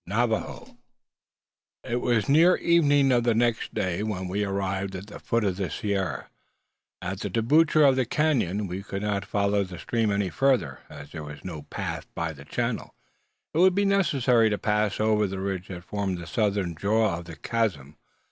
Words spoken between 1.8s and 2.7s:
It was near